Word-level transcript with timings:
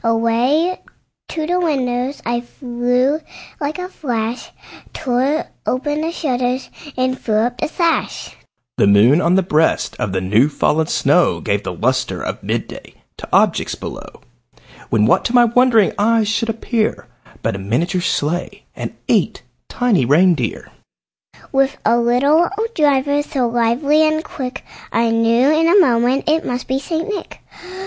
Away 0.03 0.81
to 1.29 1.45
the 1.45 1.59
window 1.59 2.11
I 2.25 2.41
flew 2.41 3.19
like 3.59 3.77
a 3.77 3.87
flash, 3.87 4.49
Tore 4.93 5.45
open 5.67 6.01
the 6.01 6.11
shutters 6.11 6.71
and 6.97 7.19
threw 7.21 7.35
up 7.45 7.59
the 7.59 7.67
sash. 7.67 8.35
The 8.77 8.87
moon 8.87 9.21
on 9.21 9.35
the 9.35 9.43
breast 9.43 9.95
of 9.99 10.11
the 10.11 10.19
new 10.19 10.49
fallen 10.49 10.87
snow 10.87 11.39
Gave 11.39 11.61
the 11.61 11.71
lustre 11.71 12.19
of 12.23 12.41
mid 12.41 12.67
day 12.67 12.95
to 13.17 13.29
objects 13.31 13.75
below, 13.75 14.21
When, 14.89 15.05
what 15.05 15.23
to 15.25 15.35
my 15.35 15.45
wondering 15.45 15.93
eyes 15.99 16.27
should 16.27 16.49
appear, 16.49 17.05
But 17.43 17.55
a 17.55 17.59
miniature 17.59 18.01
sleigh, 18.01 18.63
and 18.75 18.95
eight 19.07 19.43
tiny 19.69 20.03
reindeer, 20.03 20.71
With 21.51 21.77
a 21.85 21.99
little 21.99 22.49
old 22.57 22.73
driver, 22.73 23.21
so 23.21 23.47
lively 23.47 24.01
and 24.07 24.23
quick, 24.23 24.65
I 24.91 25.11
knew 25.11 25.51
in 25.53 25.67
a 25.67 25.79
moment 25.79 26.27
it 26.27 26.43
must 26.43 26.67
be 26.67 26.79
St. 26.79 27.07
Nick. 27.07 27.41